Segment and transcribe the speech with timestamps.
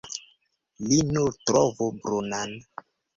[0.87, 2.57] Li nur trovu brunan.